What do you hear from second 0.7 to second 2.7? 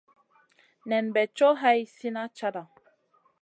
Nen bè co hai slina cata.